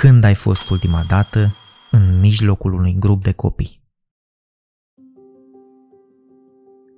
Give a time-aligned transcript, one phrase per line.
[0.00, 1.56] Când ai fost ultima dată
[1.90, 3.82] în mijlocul unui grup de copii?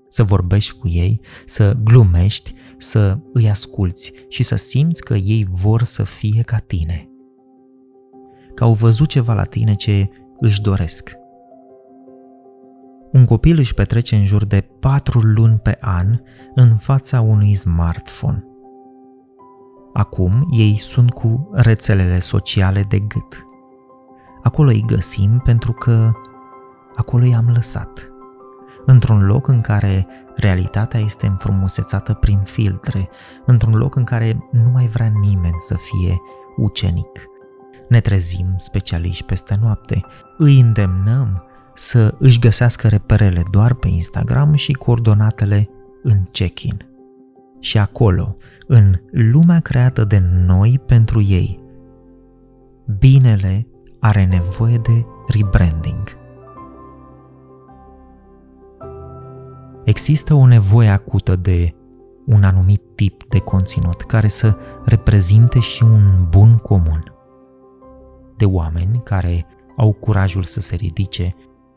[0.09, 5.83] Să vorbești cu ei, să glumești, să îi asculți și să simți că ei vor
[5.83, 7.09] să fie ca tine.
[8.55, 10.09] Că au văzut ceva la tine ce
[10.39, 11.13] își doresc.
[13.13, 16.21] Un copil își petrece în jur de patru luni pe an
[16.55, 18.52] în fața unui smartphone.
[19.93, 23.47] Acum ei sunt cu rețelele sociale de gât.
[24.43, 26.13] Acolo îi găsim pentru că
[26.95, 28.13] acolo i-am lăsat.
[28.87, 33.09] Într-un loc în care realitatea este înfrumusețată prin filtre,
[33.47, 36.21] într-un loc în care nu mai vrea nimeni să fie
[36.57, 37.27] ucenic.
[37.89, 40.05] Ne trezim specialiști peste noapte,
[40.39, 45.69] îi îndemnăm să își găsească reperele doar pe Instagram și coordonatele
[46.03, 46.92] în check-in.
[47.63, 51.63] Și acolo, în lumea creată de noi pentru ei,
[52.99, 53.67] binele
[54.01, 56.17] are nevoie de rebranding.
[59.85, 61.75] Există o nevoie acută de
[62.27, 67.15] un anumit tip de conținut care să reprezinte și un bun comun.
[68.37, 69.47] De oameni care
[69.77, 71.35] au curajul să se ridice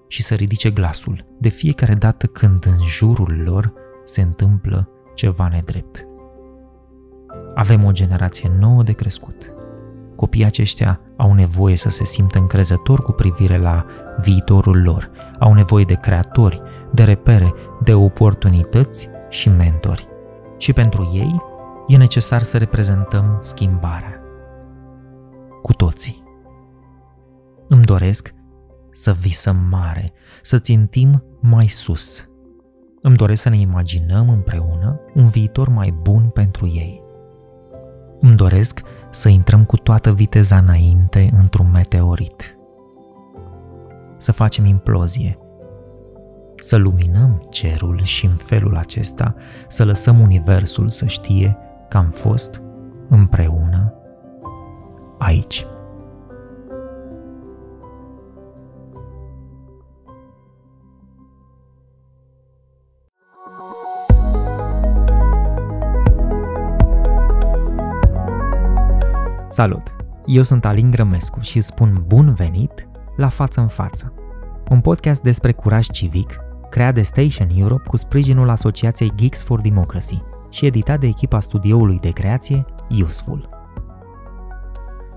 [0.07, 6.07] și să ridice glasul de fiecare dată când în jurul lor se întâmplă ceva nedrept.
[7.55, 9.53] Avem o generație nouă de crescut.
[10.15, 13.85] Copiii aceștia au nevoie să se simtă încrezători cu privire la
[14.19, 16.61] viitorul lor, au nevoie de creatori,
[16.93, 20.07] de repere, de oportunități și mentori.
[20.57, 21.41] Și pentru ei
[21.87, 24.19] e necesar să reprezentăm schimbarea.
[25.61, 26.23] Cu toții.
[27.67, 28.33] Îmi doresc
[28.91, 32.29] să visăm mare, să țintim mai sus.
[33.05, 37.03] Îmi doresc să ne imaginăm împreună un viitor mai bun pentru ei.
[38.19, 42.57] Îmi doresc să intrăm cu toată viteza înainte într-un meteorit.
[44.17, 45.37] Să facem implozie,
[46.55, 49.35] să luminăm cerul și în felul acesta
[49.67, 51.57] să lăsăm universul să știe
[51.89, 52.61] că am fost
[53.09, 53.93] împreună
[55.17, 55.65] aici.
[69.55, 69.95] Salut!
[70.25, 74.13] Eu sunt Alin Grămescu și spun bun venit la Față în Față,
[74.69, 76.35] un podcast despre curaj civic
[76.69, 81.99] creat de Station Europe cu sprijinul Asociației Geeks for Democracy și editat de echipa studioului
[81.99, 83.49] de creație Useful.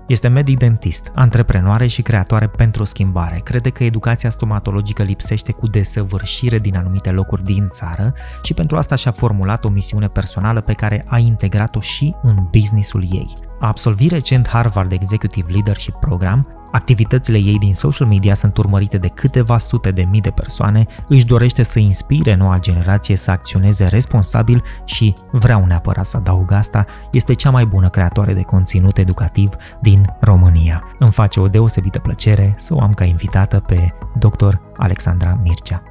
[0.07, 3.41] Este medic dentist, antreprenoare și creatoare pentru schimbare.
[3.43, 8.95] Crede că educația stomatologică lipsește cu desăvârșire din anumite locuri din țară și pentru asta
[8.95, 14.11] și-a formulat o misiune personală pe care a integrat-o și în businessul ei– a absolvit
[14.11, 19.91] recent Harvard Executive Leadership Program, activitățile ei din social media sunt urmărite de câteva sute
[19.91, 25.65] de mii de persoane, își dorește să inspire noua generație să acționeze responsabil și, vreau
[25.65, 29.49] neapărat să adaug asta, este cea mai bună creatoare de conținut educativ
[29.81, 30.83] din România.
[30.99, 34.53] Îmi face o deosebită plăcere să o am ca invitată pe dr.
[34.77, 35.83] Alexandra Mircea.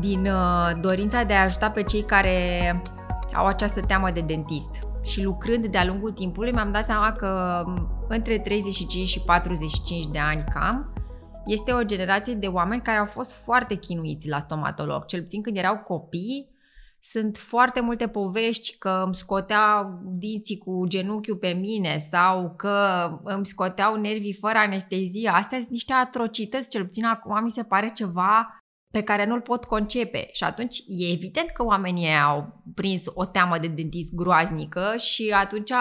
[0.00, 2.32] Din uh, dorința de a ajuta pe cei care
[3.34, 7.62] au această teamă de dentist, și lucrând de-a lungul timpului mi-am dat seama că
[8.08, 10.92] între 35 și 45 de ani cam
[11.46, 15.56] este o generație de oameni care au fost foarte chinuiți la stomatolog, cel puțin când
[15.56, 16.52] erau copii.
[16.98, 23.46] Sunt foarte multe povești că îmi scoteau dinții cu genunchiul pe mine sau că îmi
[23.46, 25.28] scoteau nervii fără anestezie.
[25.28, 28.63] Astea sunt niște atrocități, cel puțin acum mi se pare ceva
[28.94, 30.28] pe care nu-l pot concepe.
[30.32, 35.72] Și atunci e evident că oamenii au prins o teamă de dentist groaznică și atunci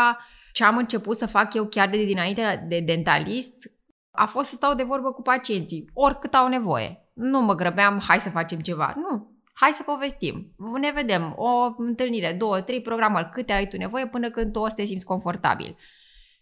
[0.53, 3.71] ce am început să fac eu chiar de dinainte de dentalist
[4.11, 7.09] a fost să stau de vorbă cu pacienții, oricât au nevoie.
[7.13, 8.93] Nu mă grăbeam, hai să facem ceva.
[8.97, 10.53] Nu, hai să povestim.
[10.81, 14.67] Ne vedem, o întâlnire, două, trei programări, câte ai tu nevoie până când tu o
[14.67, 15.77] să te simți confortabil.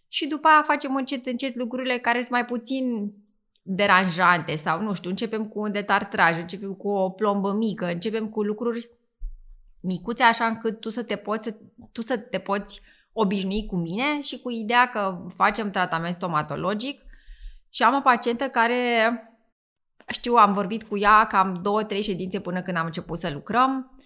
[0.07, 3.13] Și după aia facem încet, încet lucrurile care sunt mai puțin
[3.61, 8.43] deranjante sau, nu știu, începem cu un detartraj, începem cu o plombă mică, începem cu
[8.43, 8.89] lucruri
[9.81, 11.55] micuțe așa încât tu să te poți,
[11.91, 12.81] tu să te poți
[13.13, 17.01] obișnui cu mine și cu ideea că facem tratament stomatologic
[17.69, 18.75] și am o pacientă care
[20.07, 23.99] știu, am vorbit cu ea cam două, trei ședințe până când am început să lucrăm.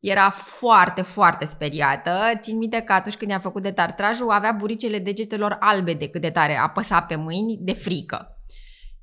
[0.00, 2.20] Era foarte, foarte speriată.
[2.38, 6.30] Țin minte că atunci când i-am făcut detartrajul avea buricele degetelor albe de cât de
[6.30, 8.39] tare apăsa pe mâini de frică.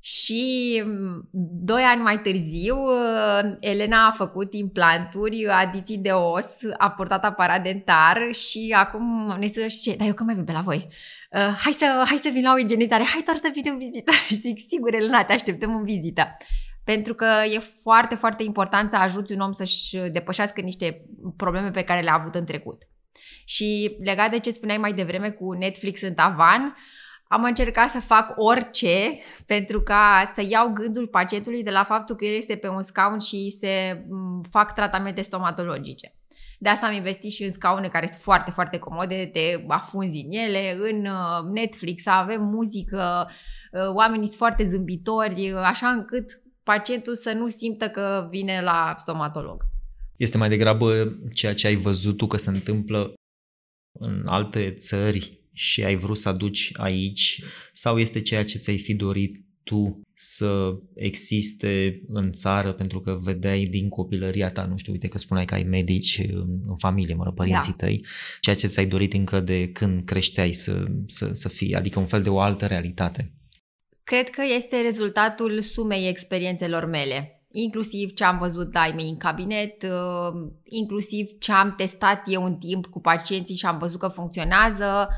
[0.00, 1.28] Și mm,
[1.62, 7.62] doi ani mai târziu, uh, Elena a făcut implanturi, adiții de os, a purtat aparat
[7.62, 10.88] dentar și acum ne sună și ce, dar eu când mai vin pe la voi?
[11.32, 14.12] Uh, hai, să, hai să vin la o igienizare, hai doar să vin în vizită.
[14.28, 16.36] și zic, sigur, Elena, te așteptăm în vizită.
[16.84, 21.04] Pentru că e foarte, foarte important să ajuți un om să-și depășească niște
[21.36, 22.82] probleme pe care le-a avut în trecut.
[23.44, 26.96] Și legat de ce spuneai mai devreme cu Netflix în tavan, uh,
[27.28, 32.24] am încercat să fac orice pentru ca să iau gândul pacientului de la faptul că
[32.24, 34.04] el este pe un scaun și se
[34.48, 36.12] fac tratamente stomatologice.
[36.58, 40.32] De asta am investit și în scaune care sunt foarte, foarte comode, te afunzi în
[40.32, 43.30] ele, în uh, Netflix, avem muzică,
[43.72, 48.94] uh, oamenii sunt foarte zâmbitori, uh, așa încât pacientul să nu simtă că vine la
[48.98, 49.62] stomatolog.
[50.16, 53.12] Este mai degrabă ceea ce ai văzut tu că se întâmplă
[54.00, 58.94] în alte țări și ai vrut să aduci aici sau este ceea ce ți-ai fi
[58.94, 65.08] dorit tu să existe în țară pentru că vedeai din copilăria ta, nu știu, uite
[65.08, 66.20] că spuneai că ai medici
[66.66, 67.86] în familie, mă rog, părinții da.
[67.86, 68.04] tăi,
[68.40, 72.22] ceea ce ți-ai dorit încă de când creșteai să, să, să fie, adică un fel
[72.22, 73.32] de o altă realitate.
[74.04, 79.82] Cred că este rezultatul sumei experiențelor mele, inclusiv ce am văzut la mei în cabinet,
[79.82, 85.08] uh, inclusiv ce am testat eu în timp cu pacienții și am văzut că funcționează,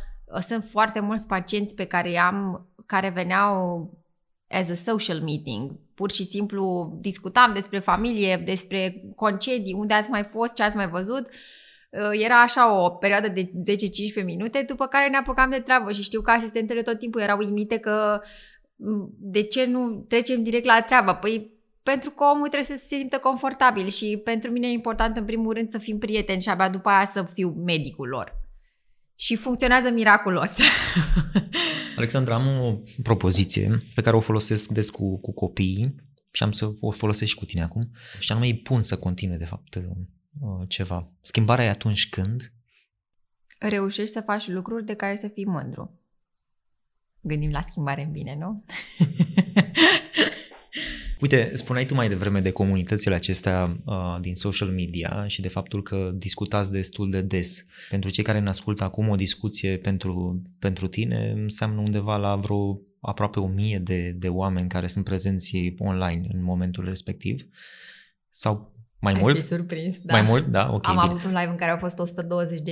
[0.40, 3.90] sunt foarte mulți pacienți pe care i-am, care veneau
[4.48, 5.70] as a social meeting.
[5.94, 10.88] Pur și simplu discutam despre familie, despre concedii, unde ați mai fost, ce ați mai
[10.88, 11.28] văzut.
[11.90, 13.50] Uh, era așa o perioadă de
[14.20, 17.38] 10-15 minute, după care ne apucam de treabă și știu că asistentele tot timpul erau
[17.38, 18.20] uimite că
[19.18, 21.12] de ce nu trecem direct la treabă?
[21.12, 25.24] Păi pentru că omul trebuie să se simtă confortabil și pentru mine e important în
[25.24, 28.39] primul rând să fim prieteni și abia după aia să fiu medicul lor
[29.20, 30.52] și funcționează miraculos.
[31.96, 35.94] Alexandra, am o propoziție pe care o folosesc des cu, cu copiii
[36.30, 39.36] și am să o folosesc și cu tine acum și anume îi pun să continue
[39.36, 39.82] de fapt uh,
[40.68, 41.12] ceva.
[41.22, 42.52] Schimbarea e atunci când
[43.58, 46.00] reușești să faci lucruri de care să fii mândru.
[47.20, 48.64] Gândim la schimbare în bine, nu?
[51.20, 55.82] Uite, spuneai tu mai devreme de comunitățile acestea uh, din social media și de faptul
[55.82, 57.64] că discutați destul de des.
[57.90, 62.80] Pentru cei care ne ascultă acum, o discuție pentru, pentru tine înseamnă undeva la vreo
[63.00, 67.46] aproape o mie de, de oameni care sunt prezenți online în momentul respectiv.
[68.28, 69.36] Sau mai Ai mult?
[69.36, 70.12] fi surprins, da.
[70.12, 70.46] Mai mult?
[70.46, 70.88] Da, ok.
[70.88, 71.06] Am bine.
[71.08, 72.02] avut un live în care au fost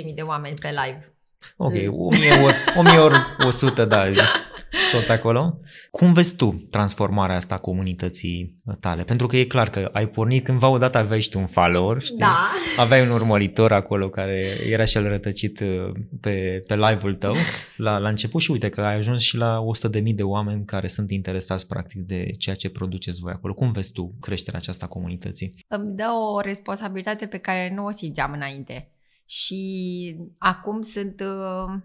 [0.09, 1.12] 120.000 de oameni pe live.
[1.56, 3.15] Ok, 1000 ori, 1000 ori
[3.47, 4.05] 100, da,
[4.93, 5.61] tot acolo.
[5.90, 9.02] Cum vezi tu transformarea asta a comunității tale?
[9.02, 12.19] Pentru că e clar că ai pornit cândva odată aveai și tu un follower, știi?
[12.19, 12.50] Da.
[12.76, 17.35] Aveai un urmăritor acolo care era și el rătăcit uh, pe, pe live-ul tău
[17.76, 19.58] la, la început și uite că ai ajuns și la
[19.99, 23.55] 100.000 de oameni care sunt interesați practic de ceea ce produceți voi acolo.
[23.55, 25.64] Cum vezi tu creșterea aceasta a comunității?
[25.69, 28.93] Îmi dă o responsabilitate pe care nu o simțeam înainte
[29.29, 31.81] și acum sunt, uh,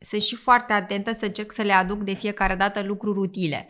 [0.00, 3.68] sunt și foarte atentă să încerc să le aduc de fiecare dată lucruri utile.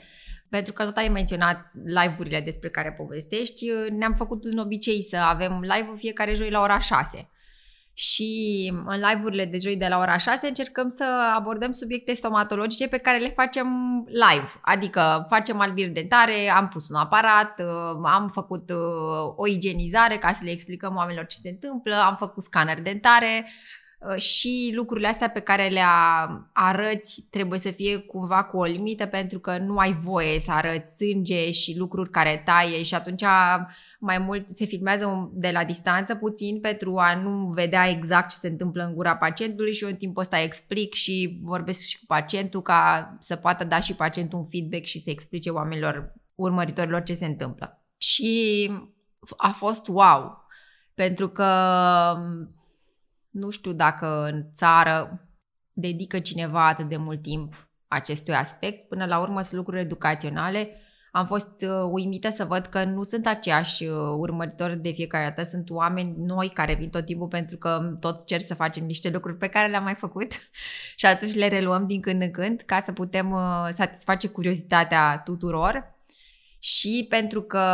[0.49, 5.17] Pentru că tot ai menționat live-urile despre care povestești, uh, ne-am făcut un obicei să
[5.17, 7.31] avem live-ul fiecare joi la ora 6
[7.93, 12.97] și în live-urile de joi de la ora 6 încercăm să abordăm subiecte stomatologice pe
[12.97, 13.69] care le facem
[14.07, 20.19] live, adică facem albiri dentare, am pus un aparat, uh, am făcut uh, o igienizare
[20.19, 23.80] ca să le explicăm oamenilor ce se întâmplă, am făcut scanner dentare, Uh,
[24.17, 25.81] și lucrurile astea pe care le
[26.53, 30.97] arăți trebuie să fie cumva cu o limită pentru că nu ai voie să arăți
[30.97, 33.25] sânge și lucruri care taie și atunci
[33.99, 38.49] mai mult se filmează de la distanță puțin pentru a nu vedea exact ce se
[38.49, 42.63] întâmplă în gura pacientului și eu în timpul ăsta explic și vorbesc și cu pacientul
[42.63, 47.27] ca să poată da și pacientul un feedback și să explice oamenilor urmăritorilor ce se
[47.27, 47.83] întâmplă.
[47.97, 48.71] Și
[49.37, 50.47] a fost wow,
[50.95, 51.47] pentru că
[53.31, 55.29] nu știu dacă în țară
[55.73, 58.89] dedică cineva atât de mult timp acestui aspect.
[58.89, 60.77] Până la urmă sunt lucruri educaționale.
[61.13, 65.49] Am fost uh, uimită să văd că nu sunt aceiași uh, urmăritori de fiecare dată,
[65.49, 69.37] sunt oameni noi care vin tot timpul pentru că tot cer să facem niște lucruri
[69.37, 70.33] pe care le-am mai făcut
[70.97, 75.99] și atunci le reluăm din când în când ca să putem uh, satisface curiozitatea tuturor
[76.59, 77.65] și pentru că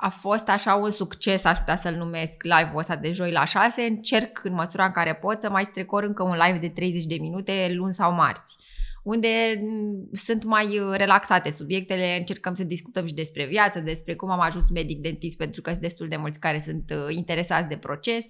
[0.00, 3.82] a fost așa un succes, aș putea să-l numesc, live-ul ăsta de joi la 6.
[3.82, 7.16] Încerc în măsura în care pot să mai strecor încă un live de 30 de
[7.20, 8.56] minute luni sau marți
[9.02, 9.28] unde
[9.60, 14.40] mm, sunt mai uh, relaxate subiectele, încercăm să discutăm și despre viață, despre cum am
[14.40, 18.26] ajuns medic dentist, pentru că sunt destul de mulți care sunt uh, interesați de proces.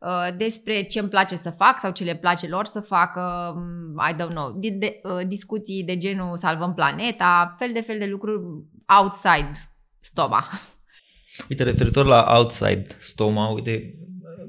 [0.00, 4.02] uh, despre ce îmi place să fac sau ce le place lor să facă, mm,
[4.10, 8.06] I don't know, de, de, uh, discuții de genul salvăm planeta, fel de fel de
[8.06, 8.42] lucruri
[8.86, 9.52] outside
[10.00, 10.44] stoma.
[11.48, 13.94] Uite, referitor la outside stoma, uite,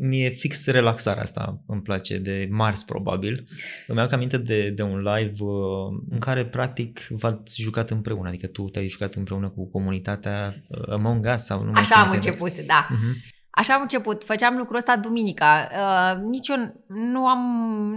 [0.04, 3.44] mie fix relaxarea asta îmi place, de Mars probabil.
[3.88, 8.48] Îmi iau aminte de, de un live uh, în care practic v-ați jucat împreună, adică
[8.48, 12.88] tu te-ai jucat împreună cu comunitatea uh, Among Us sau nu Așa am început, da.
[12.88, 13.40] Uh-huh.
[13.50, 15.70] Așa am început, făceam lucrul ăsta duminica.
[15.72, 17.40] Uh, nici eu nu am,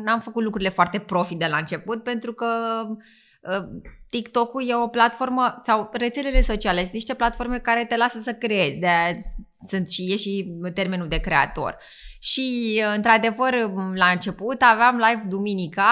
[0.05, 2.47] n-am făcut lucrurile foarte profi de la început pentru că
[2.91, 2.97] uh,
[4.11, 8.77] TikTok-ul e o platformă sau rețelele sociale sunt niște platforme care te lasă să creezi,
[8.77, 8.89] de
[9.69, 11.79] sunt și e și termenul de creator.
[12.19, 13.55] Și într-adevăr
[13.95, 15.87] la început aveam live duminica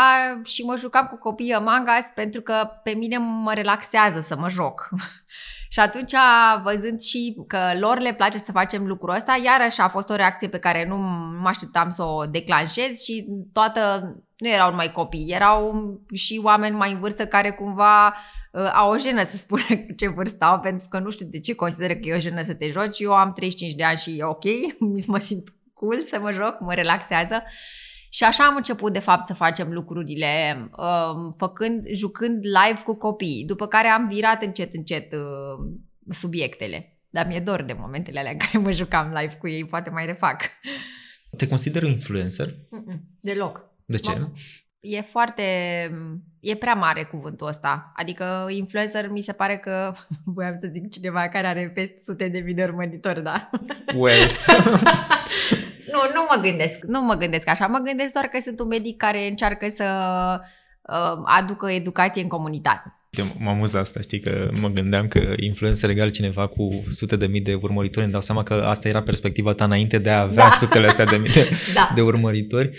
[0.44, 4.48] și mă jucam cu copiii Among Us pentru că pe mine mă relaxează să mă
[4.48, 4.88] joc.
[5.72, 6.14] și atunci
[6.62, 10.48] văzând și că lor le place să facem lucrul ăsta, iarăși a fost o reacție
[10.48, 10.96] pe care nu
[11.40, 16.92] mă așteptam să o declanșez și toată nu erau numai copii, erau și oameni mai
[16.92, 18.06] în vârstă care cumva
[18.52, 19.62] uh, au o jenă să spună
[19.98, 22.54] ce vârstă au, pentru că nu știu de ce consideră că e o jenă să
[22.54, 23.00] te joci.
[23.00, 24.44] Eu am 35 de ani și e ok,
[25.06, 27.42] mă simt cool să mă joc, mă relaxează.
[28.14, 33.44] Și așa am început, de fapt, să facem lucrurile, uh, făcând, jucând live cu copii,
[33.46, 35.72] după care am virat încet, încet uh,
[36.08, 36.98] subiectele.
[37.10, 40.06] Dar mi-e dor de momentele alea în care mă jucam live cu ei, poate mai
[40.06, 40.42] refac.
[41.36, 42.54] Te consider influencer?
[42.70, 43.64] Mm-mm, deloc.
[43.84, 44.18] De ce?
[44.18, 44.28] Mă,
[44.80, 45.42] e foarte...
[46.40, 47.92] e prea mare cuvântul ăsta.
[47.96, 49.94] Adică influencer mi se pare că...
[50.34, 53.50] voiam să zic cineva care are peste sute de mii de urmăritori, da?
[53.94, 54.30] Well.
[55.92, 56.78] nu, nu mă gândesc.
[56.86, 57.66] Nu mă gândesc așa.
[57.66, 59.84] Mă gândesc doar că sunt un medic care încearcă să
[60.82, 62.96] uh, aducă educație în comunitate.
[63.38, 67.40] Mă amuză asta, știi, că mă gândeam că influencer egal cineva cu sute de mii
[67.40, 70.50] de urmăritori, îmi dau seama că asta era perspectiva ta înainte de a avea da.
[70.50, 71.92] sutele astea de mii de, da.
[71.94, 72.70] de urmăritori.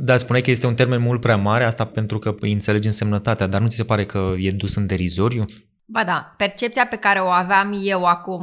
[0.00, 3.46] Da, spuneai că este un termen mult prea mare, asta pentru că îi înțelegi însemnătatea,
[3.46, 5.44] dar nu ți se pare că e dus în derizoriu?
[5.84, 8.42] Ba da, percepția pe care o aveam eu acum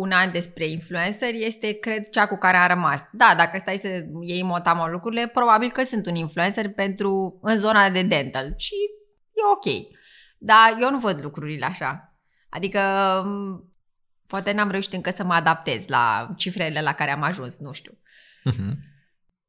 [0.00, 3.00] un an despre influencer este, cred, cea cu care a rămas.
[3.12, 7.90] Da, dacă stai să iei motamo lucrurile, probabil că sunt un influencer pentru în zona
[7.90, 8.74] de dental și
[9.32, 9.86] e ok.
[10.38, 12.14] Dar eu nu văd lucrurile așa.
[12.48, 12.80] Adică
[14.26, 17.92] poate n-am reușit încă să mă adaptez la cifrele la care am ajuns, nu știu.
[18.52, 18.89] Uh-huh.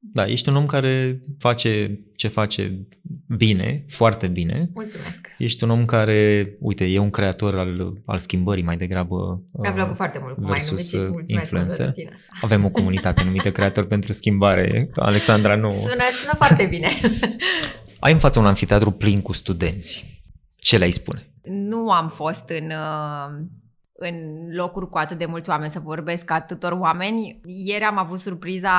[0.03, 2.87] Da, ești un om care face ce face
[3.27, 4.69] bine, foarte bine.
[4.73, 5.27] Mulțumesc.
[5.37, 9.41] Ești un om care, uite, e un creator al, al schimbării mai degrabă.
[9.51, 11.93] Mi-a plăcut uh, foarte mult cum versus ai numit influencer.
[12.41, 14.89] Avem o comunitate numită Creator pentru Schimbare.
[14.95, 15.73] Alexandra, nu...
[15.73, 16.87] Sună, sună foarte bine.
[17.99, 20.11] ai în față un anfiteatru plin cu studenți
[20.55, 21.31] ce le-ai spune?
[21.43, 23.45] Nu am fost în, uh,
[23.93, 24.15] în
[24.55, 27.41] locuri cu atât de mulți oameni să vorbesc cu atâtor oameni.
[27.45, 28.71] Ieri am avut surpriza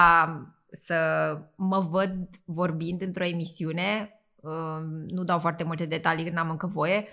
[0.73, 0.97] să
[1.57, 2.15] mă văd
[2.45, 4.21] vorbind într-o emisiune.
[4.41, 4.53] Uh,
[5.07, 7.07] nu dau foarte multe detalii, n-am încă voie,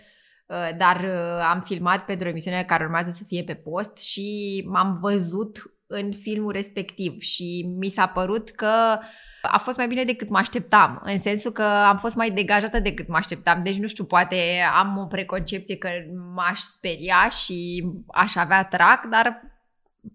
[0.45, 1.05] uh, dar
[1.51, 6.13] am filmat pentru o emisiune care urmează să fie pe post și m-am văzut în
[6.13, 9.05] filmul respectiv și mi s-a părut că uh,
[9.41, 13.07] a fost mai bine decât mă așteptam, în sensul că am fost mai degajată decât
[13.07, 13.63] mă așteptam.
[13.63, 14.35] Deci, nu știu, poate
[14.73, 15.89] am o preconcepție că
[16.33, 19.41] m-aș speria și aș avea trac, dar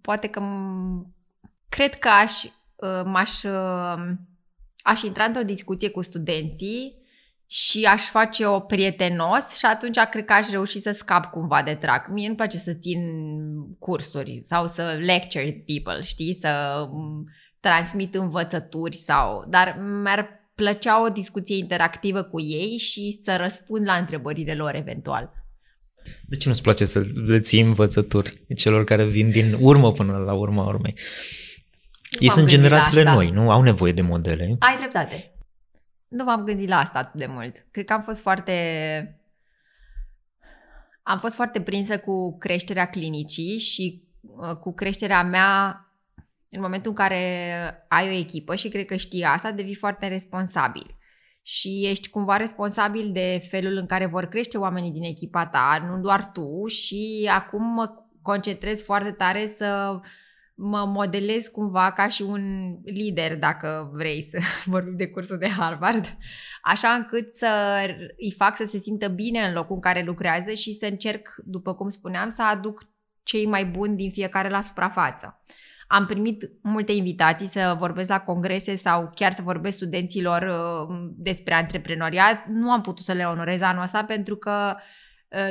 [0.00, 0.42] poate că
[1.68, 2.50] cred că aș, uh,
[3.04, 4.14] m-aș, uh,
[4.82, 7.02] aș intra într-o discuție cu studenții
[7.46, 12.08] și aș face-o prietenos și atunci cred că aș reuși să scap cumva de trac.
[12.08, 13.00] Mie nu place să țin
[13.78, 16.84] cursuri sau să lecture people, știi, să
[17.60, 19.44] transmit învățături sau...
[19.48, 25.32] Dar mi-ar plăcea o discuție interactivă cu ei și să răspund la întrebările lor eventual.
[26.26, 30.32] De ce nu-ți place să le ții învățături celor care vin din urmă până la
[30.32, 30.94] urma urmei?
[32.14, 33.50] Nu Ei sunt generațiile noi, nu?
[33.50, 34.56] Au nevoie de modele.
[34.58, 35.34] Ai dreptate.
[36.08, 37.66] Nu m-am gândit la asta atât de mult.
[37.70, 39.20] Cred că am fost foarte...
[41.02, 45.78] Am fost foarte prinsă cu creșterea clinicii și uh, cu creșterea mea
[46.48, 47.20] în momentul în care
[47.88, 50.96] ai o echipă și cred că știi asta, devii foarte responsabil.
[51.42, 56.00] Și ești cumva responsabil de felul în care vor crește oamenii din echipa ta, nu
[56.00, 56.66] doar tu.
[56.66, 57.90] Și acum mă
[58.22, 60.00] concentrez foarte tare să
[60.54, 64.38] mă modelez cumva ca și un lider, dacă vrei să
[64.72, 66.16] vorbim de cursul de Harvard,
[66.62, 67.80] așa încât să
[68.16, 71.74] îi fac să se simtă bine în locul în care lucrează și să încerc, după
[71.74, 72.88] cum spuneam, să aduc
[73.22, 75.44] cei mai buni din fiecare la suprafață.
[75.86, 81.54] Am primit multe invitații să vorbesc la congrese sau chiar să vorbesc studenților uh, despre
[81.54, 82.46] antreprenoriat.
[82.46, 84.82] Nu am putut să le onorez anul ăsta pentru că Uh,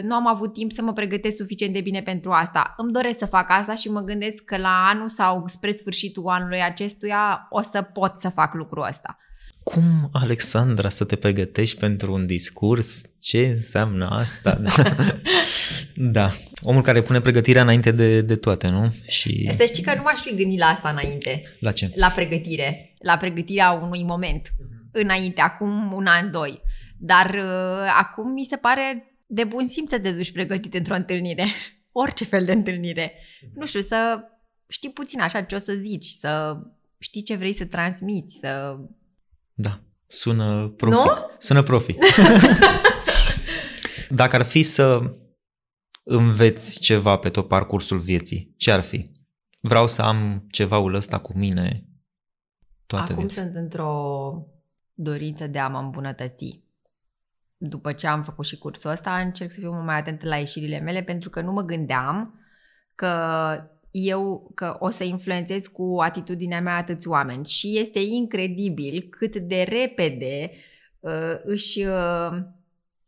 [0.04, 2.74] nu am avut timp să mă pregătesc suficient de bine pentru asta.
[2.78, 6.62] Îmi doresc să fac asta și mă gândesc că la anul sau spre sfârșitul anului
[6.62, 9.18] acestuia o să pot să fac lucrul ăsta.
[9.64, 13.02] Cum, Alexandra, să te pregătești pentru un discurs?
[13.20, 14.62] Ce înseamnă asta?
[15.96, 16.30] da,
[16.62, 18.94] omul care pune pregătirea înainte de, de toate, nu?
[19.08, 19.50] Și...
[19.58, 21.44] Să știi că nu m-aș fi gândit la asta înainte.
[21.60, 21.92] La ce?
[21.96, 22.94] La pregătire.
[23.00, 24.54] La pregătirea unui moment.
[24.58, 24.90] Mhm.
[24.92, 26.62] Înainte, acum un an, doi.
[26.98, 31.46] Dar uh, acum mi se pare de bun simț să te duci pregătit într-o întâlnire.
[31.92, 33.14] Orice fel de întâlnire.
[33.54, 34.20] Nu știu, să
[34.68, 36.58] știi puțin așa ce o să zici, să
[37.00, 38.78] știi ce vrei să transmiți, să...
[39.54, 40.96] Da, sună profi.
[40.96, 41.30] Nu?
[41.38, 41.96] Sună profi.
[44.10, 45.16] Dacă ar fi să
[46.04, 49.12] înveți ceva pe tot parcursul vieții, ce ar fi?
[49.60, 51.86] Vreau să am cevaul ăsta cu mine
[52.86, 53.42] toată Acum viața.
[53.42, 54.48] sunt într-o
[54.94, 56.63] dorință de a mă îmbunătăți
[57.68, 61.04] după ce am făcut și cursul ăsta, încerc să fiu mai atentă la ieșirile mele
[61.04, 62.40] pentru că nu mă gândeam
[62.96, 63.10] că
[63.92, 67.46] eu că o să influențez cu atitudinea mea atâți oameni.
[67.46, 70.52] Și este incredibil cât de repede
[71.00, 72.38] uh, își uh,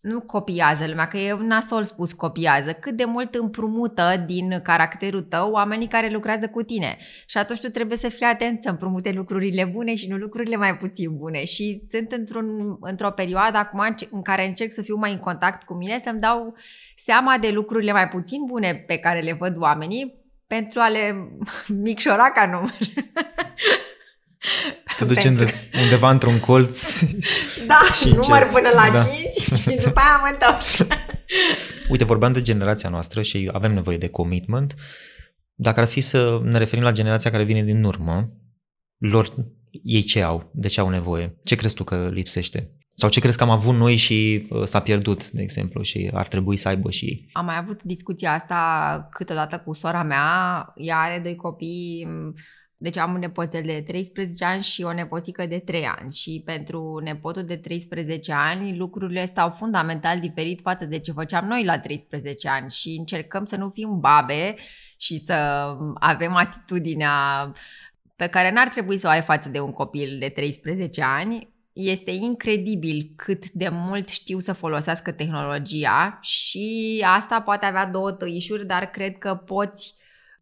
[0.06, 5.52] nu copiază lumea, că e nasol spus copiază, cât de mult împrumută din caracterul tău
[5.52, 6.98] oamenii care lucrează cu tine.
[7.26, 10.78] Și atunci tu trebuie să fii atent să împrumute lucrurile bune și nu lucrurile mai
[10.78, 11.44] puțin bune.
[11.44, 15.74] Și sunt într-un, într-o perioadă acum în care încerc să fiu mai în contact cu
[15.74, 16.56] mine, să-mi dau
[16.96, 21.30] seama de lucrurile mai puțin bune pe care le văd oamenii pentru a le
[21.68, 22.78] micșora ca număr.
[24.98, 25.46] Te duci pentru...
[25.82, 27.00] undeva într-un colț
[27.68, 29.04] Da, și număr până la da.
[29.04, 30.92] 5 și după aia mă întorc.
[31.92, 34.75] Uite, vorbeam de generația noastră și avem nevoie de commitment.
[35.54, 38.30] Dacă ar fi să ne referim la generația care vine din urmă,
[38.98, 39.34] lor,
[39.84, 40.50] ei ce au?
[40.54, 41.38] De ce au nevoie?
[41.44, 42.70] Ce crezi tu că lipsește?
[42.98, 46.27] Sau ce crezi că am avut noi și uh, s-a pierdut, de exemplu, și ar
[46.27, 47.30] trebui să aibă și ei?
[47.34, 50.74] Am mai avut discuția asta câteodată cu sora mea.
[50.75, 52.08] Ea are doi copii
[52.77, 57.00] deci am un nepoțel de 13 ani și o nepoțică de 3 ani și pentru
[57.03, 62.50] nepotul de 13 ani lucrurile stau fundamental diferit față de ce făceam noi la 13
[62.50, 64.55] ani și încercăm să nu fim babe
[64.98, 65.34] și să
[65.94, 67.51] avem atitudinea
[68.15, 71.53] pe care n-ar trebui să o ai față de un copil de 13 ani.
[71.74, 78.66] Este incredibil cât de mult știu să folosească tehnologia și asta poate avea două tăișuri,
[78.66, 79.96] dar cred că poți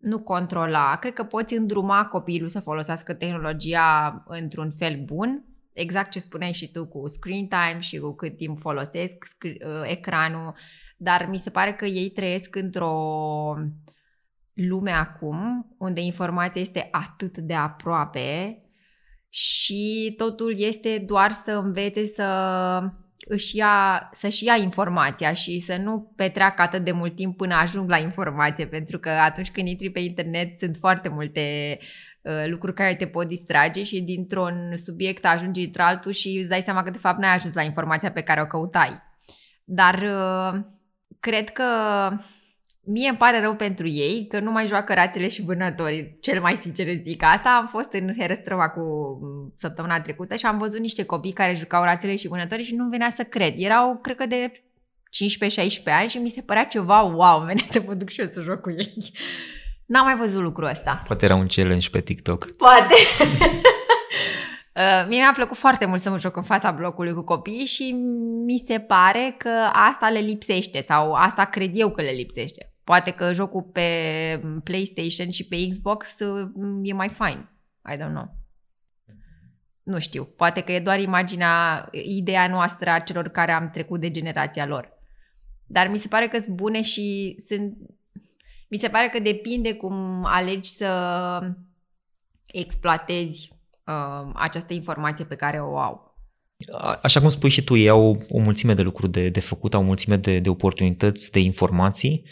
[0.04, 0.96] nu controla.
[0.96, 6.72] Cred că poți îndruma copilul să folosească tehnologia într-un fel bun, exact ce spuneai și
[6.72, 9.52] tu cu screen time și cu cât timp folosesc uh,
[9.84, 10.56] ecranul,
[10.98, 12.96] dar mi se pare că ei trăiesc într-o
[14.54, 18.58] lume acum unde informația este atât de aproape
[19.30, 22.24] și totul este doar să învețe să
[23.28, 27.90] își ia, să-și ia informația și să nu petreacă atât de mult timp până ajung
[27.90, 31.78] la informație, pentru că atunci când intri pe internet sunt foarte multe
[32.22, 36.84] uh, lucruri care te pot distrage și dintr-un subiect ajungi într-altul și îți dai seama
[36.84, 39.02] că de fapt n-ai ajuns la informația pe care o căutai.
[39.64, 40.62] Dar uh,
[41.20, 41.64] cred că
[42.86, 46.56] Mie îmi pare rău pentru ei că nu mai joacă rațele și vânătorii, cel mai
[46.56, 47.58] sincer zic asta.
[47.62, 48.82] Am fost în Herăstrăva cu
[49.22, 52.88] mm, săptămâna trecută și am văzut niște copii care jucau rațele și vânătorii și nu
[52.90, 53.54] venea să cred.
[53.58, 54.60] Erau, cred că de 15-16
[55.86, 58.62] ani și mi se părea ceva wow, venea să mă duc și eu să joc
[58.62, 59.12] cu ei.
[59.86, 61.04] N-am mai văzut lucrul ăsta.
[61.08, 62.52] Poate era un challenge pe TikTok.
[62.52, 62.96] Poate.
[64.76, 67.92] Uh, mie mi-a plăcut foarte mult să mă joc în fața blocului cu copiii și
[68.46, 72.73] mi se pare că asta le lipsește sau asta cred eu că le lipsește.
[72.84, 73.90] Poate că jocul pe
[74.64, 76.50] PlayStation și pe Xbox uh,
[76.84, 77.50] e mai fain.
[77.94, 78.36] I don't know.
[79.84, 80.24] Nu știu.
[80.24, 84.92] Poate că e doar imaginea, ideea noastră a celor care am trecut de generația lor.
[85.66, 87.78] Dar mi se pare că sunt bune și sunt...
[88.70, 91.42] Mi se pare că depinde cum alegi să
[92.46, 93.52] exploatezi
[93.86, 96.13] uh, această informație pe care o au.
[97.02, 99.82] Așa cum spui și tu, ei au o mulțime de lucruri de, de făcut, au
[99.82, 102.24] o mulțime de, de oportunități, de informații.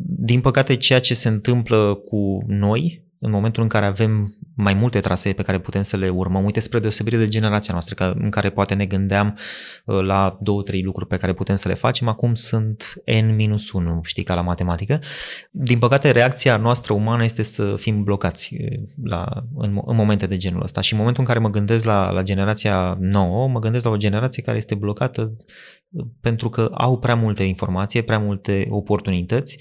[0.00, 5.00] Din păcate, ceea ce se întâmplă cu noi, în momentul în care avem mai multe
[5.00, 8.50] trasee pe care putem să le urmăm, uite spre deosebire de generația noastră, în care
[8.50, 9.38] poate ne gândeam
[9.84, 14.22] uh, la două, trei lucruri pe care putem să le facem, acum sunt N-1, știi,
[14.22, 14.98] ca la matematică.
[15.50, 20.36] Din păcate, reacția noastră umană este să fim blocați uh, la, în, în momente de
[20.36, 23.84] genul ăsta și în momentul în care mă gândesc la, la generația nouă, mă gândesc
[23.84, 25.36] la o generație care este blocată
[25.90, 29.58] uh, pentru că au prea multe informații, prea multe oportunități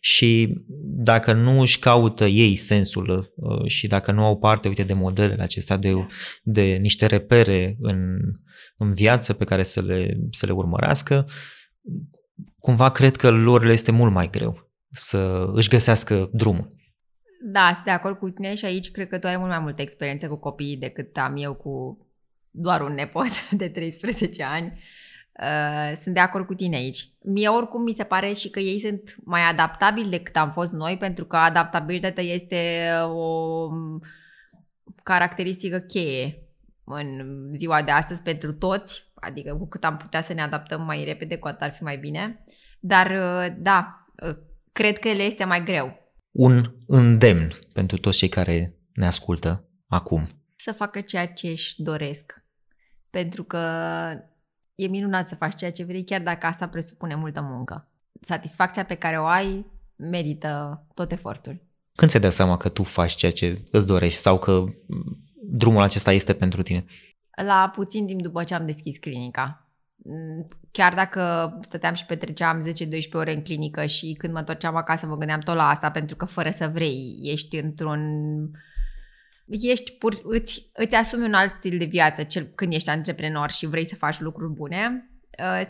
[0.00, 4.92] și dacă nu își caută ei sensul uh, și dacă nu au parte, uite, de
[4.92, 6.06] modelele acestea, de,
[6.42, 8.18] de niște repere în,
[8.76, 11.26] în viață pe care să le, să le urmărească,
[12.58, 16.78] cumva cred că lor le este mult mai greu să își găsească drumul.
[17.42, 19.82] Da, sunt de acord cu tine și aici cred că tu ai mult mai multă
[19.82, 21.98] experiență cu copiii decât am eu cu
[22.50, 24.80] doar un nepot de 13 ani.
[25.32, 27.08] Uh, sunt de acord cu tine aici.
[27.22, 30.96] Mie oricum mi se pare și că ei sunt mai adaptabili decât am fost noi,
[30.96, 33.68] pentru că adaptabilitatea este o
[35.02, 36.42] caracteristică cheie
[36.84, 41.04] în ziua de astăzi pentru toți, adică cu cât am putea să ne adaptăm mai
[41.04, 42.44] repede, cu atât ar fi mai bine.
[42.80, 44.36] Dar uh, da, uh,
[44.72, 46.14] cred că le este mai greu.
[46.30, 50.28] Un îndemn pentru toți cei care ne ascultă acum.
[50.56, 52.44] Să facă ceea ce își doresc.
[53.10, 53.58] Pentru că
[54.82, 57.88] e minunat să faci ceea ce vrei, chiar dacă asta presupune multă muncă.
[58.22, 59.66] Satisfacția pe care o ai
[59.96, 61.62] merită tot efortul.
[61.94, 64.64] Când se dă seama că tu faci ceea ce îți dorești sau că
[65.42, 66.84] drumul acesta este pentru tine?
[67.46, 69.68] La puțin timp după ce am deschis clinica.
[70.70, 72.68] Chiar dacă stăteam și petreceam 10-12
[73.12, 76.24] ore în clinică și când mă întorceam acasă mă gândeam tot la asta pentru că
[76.24, 78.00] fără să vrei ești într-un
[79.50, 83.66] ești pur, îți, îți asumi un alt stil de viață cel, când ești antreprenor și
[83.66, 85.66] vrei să faci lucruri bune, uh,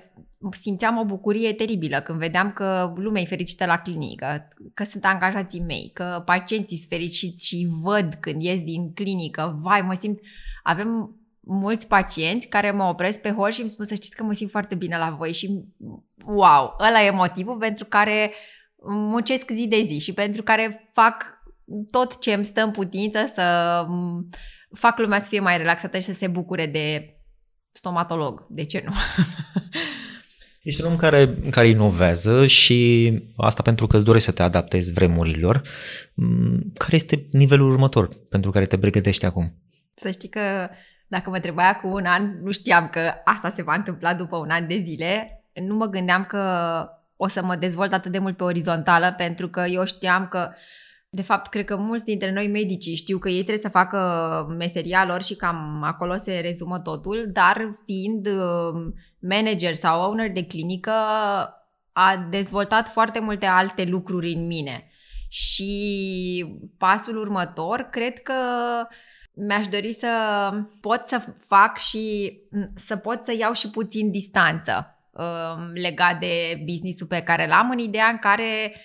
[0.50, 5.60] simțeam o bucurie teribilă când vedeam că lumea e fericită la clinică, că sunt angajații
[5.60, 10.20] mei, că pacienții sunt fericiți și văd când ies din clinică, vai, mă simt...
[10.62, 14.32] Avem mulți pacienți care mă opresc pe hol și îmi spun să știți că mă
[14.32, 15.32] simt foarte bine la voi.
[15.32, 15.64] Și
[16.24, 18.32] wow, ăla e motivul pentru care
[18.86, 21.39] muncesc zi de zi și pentru care fac
[21.90, 23.87] tot ce îmi stă în putință să
[24.74, 27.14] fac lumea să fie mai relaxată și să se bucure de
[27.72, 28.46] stomatolog.
[28.48, 28.92] De ce nu?
[30.62, 34.92] Ești un om care, care inovează și asta pentru că îți dorești să te adaptezi
[34.92, 35.62] vremurilor.
[36.74, 39.54] Care este nivelul următor pentru care te pregătești acum?
[39.94, 40.68] Să știi că
[41.06, 44.50] dacă mă trebuia cu un an, nu știam că asta se va întâmpla după un
[44.50, 45.44] an de zile.
[45.52, 46.40] Nu mă gândeam că
[47.16, 50.50] o să mă dezvolt atât de mult pe orizontală, pentru că eu știam că
[51.12, 53.99] de fapt, cred că mulți dintre noi medicii știu că ei trebuie să facă
[54.59, 60.44] meseria lor și cam acolo se rezumă totul, dar fiind uh, manager sau owner de
[60.44, 60.92] clinică,
[61.92, 64.90] a dezvoltat foarte multe alte lucruri în mine.
[65.29, 66.46] Și
[66.79, 68.35] pasul următor, cred că
[69.33, 70.09] mi-aș dori să
[70.81, 72.33] pot să fac și
[72.75, 77.79] să pot să iau și puțin distanță uh, legat de businessul pe care l-am, în
[77.79, 78.81] ideea în care Uh,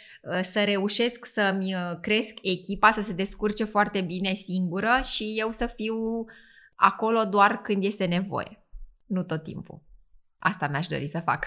[0.52, 5.66] să reușesc să-mi uh, cresc echipa, să se descurce foarte bine singură și eu să
[5.76, 6.26] fiu
[6.76, 8.66] acolo doar când este nevoie,
[9.06, 9.82] nu tot timpul.
[10.38, 11.46] Asta mi-aș dori să fac.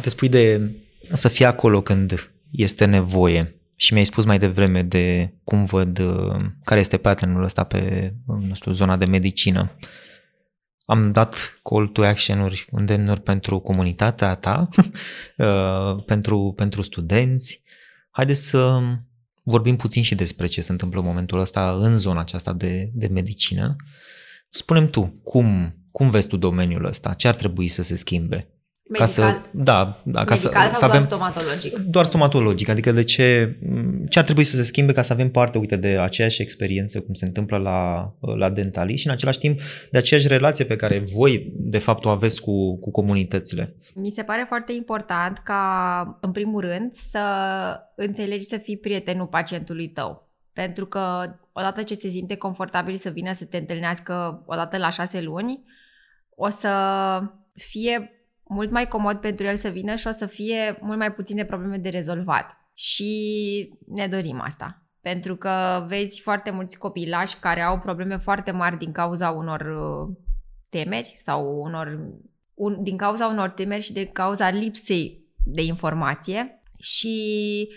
[0.00, 0.72] Te spui de
[1.12, 6.44] să fie acolo când este nevoie și mi-ai spus mai devreme de cum văd uh,
[6.64, 9.76] care este patternul ăsta pe, nu știu, zona de medicină.
[10.84, 14.68] Am dat call to action-uri, îndemnuri pentru comunitatea ta,
[16.06, 17.62] pentru, pentru studenți,
[18.18, 18.80] Haideți să
[19.42, 23.06] vorbim puțin și despre ce se întâmplă în momentul ăsta în zona aceasta de, de
[23.06, 23.76] medicină.
[24.50, 27.14] Spunem tu, cum, cum vezi tu domeniul ăsta?
[27.14, 28.48] Ce ar trebui să se schimbe?
[28.88, 29.06] Medical.
[29.06, 31.76] Ca să, da, da, ca Medical să, sau să avem, doar stomatologic?
[31.78, 33.58] Doar stomatologic, adică de ce,
[34.08, 37.14] ce ar trebui să se schimbe ca să avem parte, uite, de aceeași experiență cum
[37.14, 41.52] se întâmplă la, la dentalii și în același timp de aceeași relație pe care voi,
[41.56, 43.76] de fapt, o aveți cu, cu comunitățile.
[43.94, 47.20] Mi se pare foarte important ca, în primul rând, să
[47.96, 50.28] înțelegi să fii prietenul pacientului tău.
[50.52, 55.20] Pentru că odată ce se simte confortabil să vină să te întâlnească odată la șase
[55.20, 55.64] luni,
[56.34, 56.68] o să
[57.54, 58.12] fie
[58.48, 61.76] mult mai comod pentru el să vină și o să fie mult mai puține probleme
[61.76, 62.56] de rezolvat.
[62.74, 64.82] Și ne dorim asta.
[65.00, 70.16] Pentru că vezi foarte mulți copilași care au probleme foarte mari din cauza unor uh,
[70.68, 71.98] temeri sau unor,
[72.54, 77.68] un, din cauza unor temeri și de cauza lipsei de informație și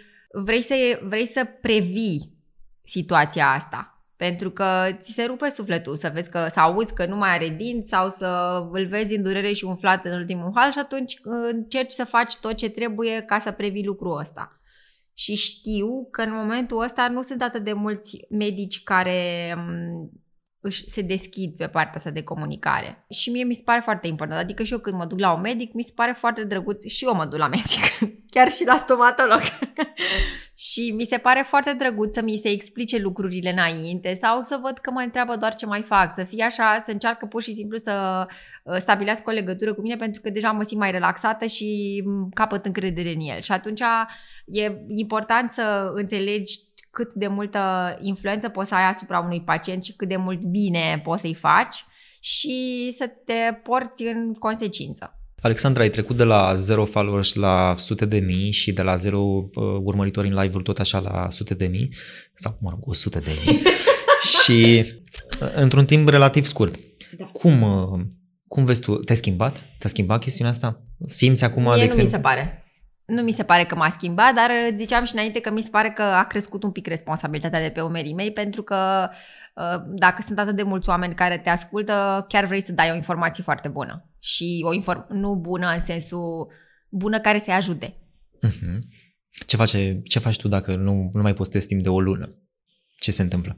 [0.44, 2.38] vrei să, vrei să previi
[2.84, 4.01] situația asta.
[4.28, 4.66] Pentru că
[5.00, 8.10] ți se rupe sufletul să vezi că, să auzi că nu mai are dinți sau
[8.10, 12.06] să îl vezi în durere și umflat în ultimul hal și atunci uh, încerci să
[12.06, 14.62] faci tot ce trebuie ca să previi lucrul ăsta.
[15.14, 20.12] Și știu că în momentul ăsta nu sunt atât de mulți medici care um,
[20.62, 23.06] își se deschid pe partea asta de comunicare.
[23.10, 24.40] Și mie mi se pare foarte important.
[24.40, 27.06] Adică și eu când mă duc la un medic, mi se pare foarte drăguț și
[27.06, 29.40] eu mă duc la medic, chiar și la stomatolog.
[30.70, 34.78] și mi se pare foarte drăguț să mi se explice lucrurile înainte sau să văd
[34.78, 37.78] că mă întreabă doar ce mai fac, să fie așa, să încearcă pur și simplu
[37.78, 38.26] să
[38.64, 42.66] uh, stabilească o legătură cu mine pentru că deja mă simt mai relaxată și capăt
[42.66, 43.40] încredere în el.
[43.40, 43.82] Și atunci
[44.46, 46.60] e important să înțelegi
[46.92, 47.60] cât de multă
[48.02, 51.86] influență poți să ai asupra unui pacient și cât de mult bine poți să-i faci
[52.20, 55.16] și să te porți în consecință.
[55.42, 59.20] Alexandra, ai trecut de la 0 followers la sute de mii și de la 0
[59.20, 59.50] uh,
[59.84, 61.94] urmăritori în live-uri tot așa la sute de mii,
[62.34, 63.62] sau mă rog, 100 de mii,
[64.44, 64.86] și
[65.42, 66.80] uh, într-un timp relativ scurt.
[67.18, 67.26] Da.
[67.26, 68.00] Cum, uh,
[68.48, 68.96] cum vezi tu?
[68.96, 69.56] Te-ai schimbat?
[69.80, 70.82] Te-a schimbat chestiunea asta?
[71.06, 72.10] Simți acum, Mie de nu exemplu...
[72.12, 72.66] mi se pare.
[73.12, 75.92] Nu mi se pare că m-a schimbat, dar ziceam și înainte că mi se pare
[75.92, 79.10] că a crescut un pic responsabilitatea de pe umerii mei, pentru că
[79.56, 82.96] uh, dacă sunt atât de mulți oameni care te ascultă, chiar vrei să dai o
[82.96, 84.10] informație foarte bună.
[84.20, 86.52] Și o inform- nu bună în sensul
[86.90, 87.94] bună care să-i ajute.
[88.48, 88.80] Uh-huh.
[89.46, 92.36] Ce, face, ce faci tu dacă nu, nu mai postezi timp de o lună?
[93.00, 93.58] Ce se întâmplă?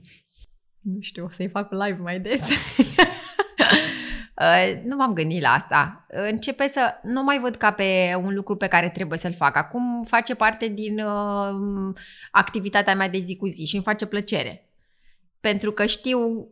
[0.82, 2.42] Nu știu, o să-i fac live mai des.
[4.42, 6.06] Uh, nu m-am gândit la asta.
[6.08, 9.56] Începe să nu mai văd ca pe un lucru pe care trebuie să-l fac.
[9.56, 11.96] Acum face parte din uh,
[12.32, 14.70] activitatea mea de zi cu zi și îmi face plăcere.
[15.40, 16.48] Pentru că știu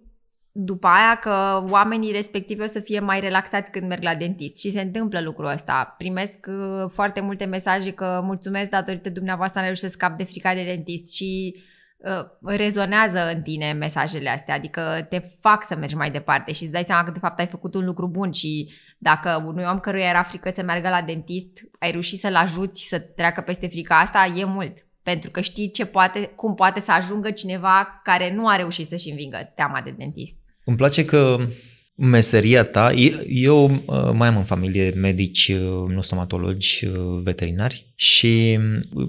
[0.52, 4.72] după aia că oamenii respectivi o să fie mai relaxați când merg la dentist și
[4.72, 5.96] se întâmplă lucrul ăsta.
[5.98, 10.54] Primesc uh, foarte multe mesaje că mulțumesc datorită dumneavoastră am reușit să scap de frica
[10.54, 11.71] de dentist și Uh,
[12.42, 16.84] rezonează în tine mesajele astea, adică te fac să mergi mai departe și îți dai
[16.84, 20.24] seama că de fapt ai făcut un lucru bun și dacă unui om căruia era
[20.24, 24.44] frică să meargă la dentist, ai reușit să-l ajuți să treacă peste frica asta, e
[24.44, 24.86] mult.
[25.04, 29.10] Pentru că știi ce poate, cum poate să ajungă cineva care nu a reușit să-și
[29.10, 30.36] învingă teama de dentist.
[30.64, 31.38] Îmi place că
[31.96, 32.94] meseria ta,
[33.28, 38.60] eu uh, mai am în familie medici, uh, nu stomatologi, uh, veterinari și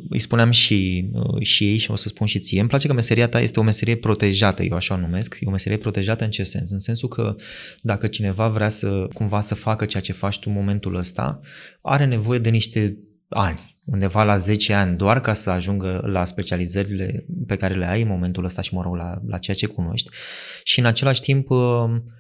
[0.09, 3.29] îi spuneam și, și ei și o să spun și ție, îmi place că meseria
[3.29, 6.43] ta este o meserie protejată, eu așa o numesc, e o meserie protejată în ce
[6.43, 6.71] sens?
[6.71, 7.37] În sensul că
[7.83, 11.41] dacă cineva vrea să cumva să facă ceea ce faci tu în momentul ăsta,
[11.81, 17.25] are nevoie de niște ani undeva la 10 ani doar ca să ajungă la specializările
[17.47, 20.11] pe care le ai în momentul ăsta și, mă rog, la, la ceea ce cunoști.
[20.65, 21.59] Și în același timp, uh,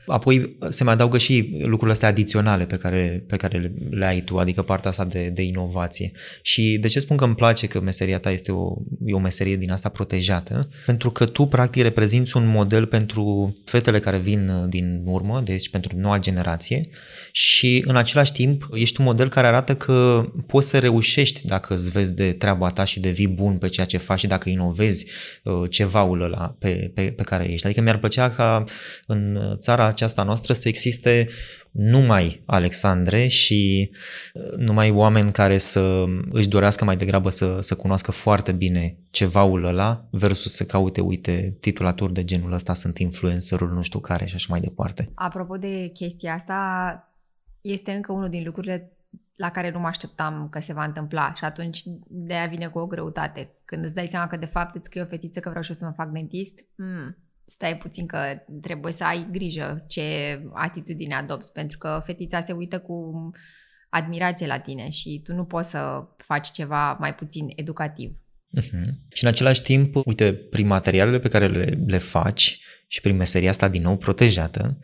[0.07, 4.39] apoi se mai adaugă și lucrurile astea adiționale pe care, pe care le ai tu,
[4.39, 6.13] adică partea asta de, de inovație.
[6.43, 9.57] Și de ce spun că îmi place că meseria ta este o, e o meserie
[9.57, 10.69] din asta protejată?
[10.87, 15.99] Pentru că tu, practic, reprezinți un model pentru fetele care vin din urmă, deci pentru
[15.99, 16.89] noua generație
[17.33, 21.91] și, în același timp, ești un model care arată că poți să reușești dacă îți
[21.91, 25.07] vezi de treaba ta și devii bun pe ceea ce faci și dacă inovezi
[25.45, 27.67] uh, cevaul ăla pe, pe, pe care ești.
[27.67, 28.65] Adică mi-ar plăcea ca
[29.07, 31.29] în țara aceasta noastră să existe
[31.71, 33.91] numai Alexandre și
[34.35, 39.65] uh, numai oameni care să își dorească mai degrabă să, să cunoască foarte bine cevaul
[39.65, 44.35] ăla versus să caute, uite, titulaturi de genul ăsta sunt influencerul nu știu care și
[44.35, 45.11] așa mai departe.
[45.15, 46.57] Apropo de chestia asta,
[47.61, 48.93] este încă unul din lucrurile
[49.37, 52.79] la care nu mă așteptam că se va întâmpla și atunci de aia vine cu
[52.79, 53.51] o greutate.
[53.65, 55.77] Când îți dai seama că de fapt îți scrie o fetiță că vreau și eu
[55.77, 58.19] să mă fac dentist, mm, stai puțin că
[58.61, 60.03] trebuie să ai grijă ce
[60.53, 63.31] atitudine adopți, pentru că fetița se uită cu
[63.89, 68.17] admirație la tine și tu nu poți să faci ceva mai puțin educativ.
[68.61, 68.89] Uh-huh.
[69.13, 72.61] Și în același timp, uite, prin materialele pe care le, le faci,
[72.93, 74.79] și prin meseria asta din nou protejată,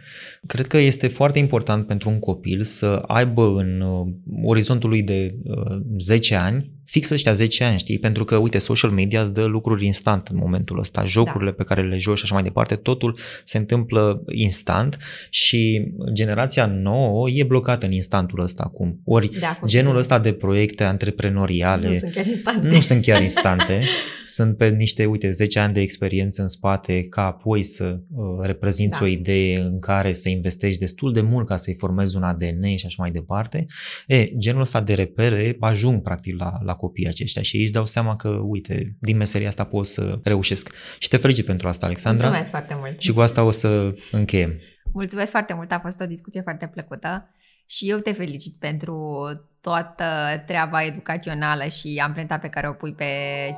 [0.46, 4.06] cred că este foarte important pentru un copil să aibă în uh,
[4.44, 7.98] orizontul lui de uh, 10 ani fix ăștia 10 ani, știi?
[7.98, 11.56] Pentru că, uite, social media îți dă lucruri instant în momentul ăsta, jocurile da.
[11.56, 14.96] pe care le joci și așa mai departe, totul se întâmplă instant
[15.30, 19.00] și generația nouă e blocată în instantul ăsta acum.
[19.04, 19.30] Ori
[19.66, 23.82] genul ăsta de proiecte antreprenoriale nu sunt chiar instante, nu sunt, chiar instante,
[24.36, 28.98] sunt pe niște, uite, 10 ani de experiență în spate ca apoi să uh, reprezinți
[28.98, 29.04] da.
[29.04, 32.86] o idee în care să investești destul de mult ca să-i formezi un ADN și
[32.86, 33.66] așa mai departe.
[34.06, 37.84] E, genul ăsta de repere ajung practic la, la copiii aceștia și ei își dau
[37.84, 40.74] seama că, uite, din meseria asta pot să reușesc.
[40.98, 42.24] Și te felicit pentru asta, Alexandra.
[42.26, 43.00] Mulțumesc foarte mult.
[43.00, 44.52] Și cu asta o să încheiem.
[44.92, 47.30] Mulțumesc foarte mult, a fost o discuție foarte plăcută
[47.70, 49.26] și eu te felicit pentru
[49.60, 50.04] toată
[50.46, 53.04] treaba educațională și amprenta pe care o pui pe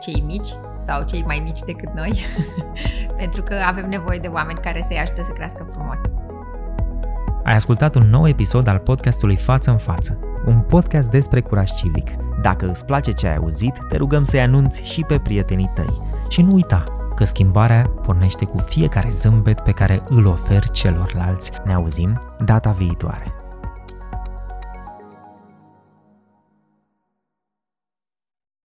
[0.00, 0.48] cei mici
[0.86, 2.24] sau cei mai mici decât noi,
[3.20, 5.98] pentru că avem nevoie de oameni care să-i ajute să crească frumos.
[7.44, 12.10] Ai ascultat un nou episod al podcastului Față în Față, un podcast despre curaj civic.
[12.42, 16.00] Dacă îți place ce ai auzit, te rugăm să-i anunți și pe prietenii tăi.
[16.28, 21.52] Și nu uita că schimbarea pornește cu fiecare zâmbet pe care îl oferi celorlalți.
[21.64, 23.39] Ne auzim data viitoare.